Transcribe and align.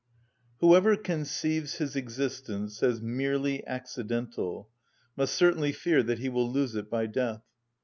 Whoever 0.61 0.97
conceives 0.97 1.75
his 1.75 1.95
existence 1.95 2.81
as 2.81 3.03
merely 3.03 3.63
accidental 3.67 4.67
must 5.15 5.35
certainly 5.35 5.73
fear 5.73 6.01
that 6.01 6.17
he 6.17 6.27
will 6.27 6.49
lose 6.51 6.73
it 6.73 6.89
by 6.89 7.05
death. 7.05 7.43